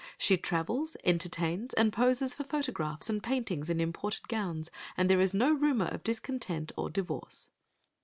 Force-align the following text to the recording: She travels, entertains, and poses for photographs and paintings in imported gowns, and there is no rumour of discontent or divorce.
She 0.17 0.35
travels, 0.35 0.97
entertains, 1.03 1.75
and 1.75 1.93
poses 1.93 2.33
for 2.33 2.43
photographs 2.43 3.07
and 3.07 3.21
paintings 3.21 3.69
in 3.69 3.79
imported 3.79 4.27
gowns, 4.27 4.71
and 4.97 5.07
there 5.07 5.21
is 5.21 5.31
no 5.31 5.51
rumour 5.53 5.89
of 5.89 6.03
discontent 6.03 6.71
or 6.75 6.89
divorce. 6.89 7.49